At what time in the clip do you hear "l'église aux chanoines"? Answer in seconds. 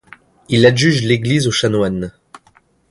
1.03-2.11